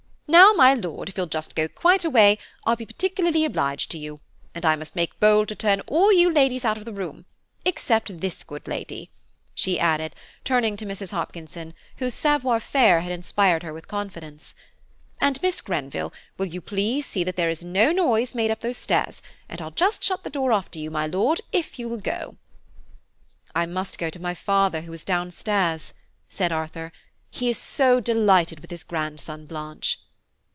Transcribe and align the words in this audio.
Now, 0.27 0.53
my 0.53 0.73
Lord, 0.73 1.09
if 1.09 1.17
you'll 1.17 1.25
just 1.27 1.57
go 1.57 1.67
quite 1.67 2.05
away 2.05 2.37
I'll 2.63 2.77
be 2.77 2.85
particularly 2.85 3.43
obliged 3.43 3.91
to 3.91 3.97
you; 3.97 4.21
and 4.55 4.65
I 4.65 4.77
must 4.77 4.95
make 4.95 5.19
bold 5.19 5.49
to 5.49 5.55
turn 5.55 5.81
all 5.87 6.13
you 6.13 6.31
ladies 6.31 6.63
out 6.63 6.77
of 6.77 6.85
the 6.85 6.93
room, 6.93 7.25
except 7.65 8.21
this 8.21 8.41
good 8.45 8.65
lady," 8.65 9.09
she 9.53 9.77
added, 9.77 10.15
turning 10.45 10.77
to 10.77 10.85
Mrs. 10.85 11.11
Hopkinson, 11.11 11.73
whose 11.97 12.13
savoir 12.13 12.61
faire 12.61 13.01
had 13.01 13.11
inspired 13.11 13.61
her 13.63 13.73
with 13.73 13.89
confidence, 13.89 14.55
"and, 15.19 15.41
Miss 15.41 15.59
Grenville, 15.59 16.13
will 16.37 16.45
you 16.45 16.61
please 16.61 17.03
to 17.07 17.11
see 17.11 17.23
that 17.25 17.35
there 17.35 17.49
is 17.49 17.61
no 17.61 17.91
noise 17.91 18.33
made 18.33 18.51
up 18.51 18.61
those 18.61 18.77
stairs, 18.77 19.21
and 19.49 19.61
I'll 19.61 19.71
just 19.71 20.01
shut 20.01 20.23
the 20.23 20.29
door 20.29 20.53
after 20.53 20.79
you, 20.79 20.89
my 20.89 21.07
Lord, 21.07 21.41
if 21.51 21.77
you 21.77 21.89
will 21.89 21.99
go." 21.99 22.37
"I 23.53 23.65
must 23.65 23.97
go 23.99 24.09
to 24.09 24.19
my 24.21 24.33
father, 24.35 24.81
who 24.81 24.93
is 24.93 25.03
down 25.03 25.29
stairs," 25.31 25.93
said 26.29 26.53
Arthur; 26.53 26.93
"he 27.29 27.49
is 27.49 27.57
so 27.57 27.99
delighted 27.99 28.61
with 28.61 28.71
his 28.71 28.85
grandson, 28.85 29.45
Blanche." 29.45 29.99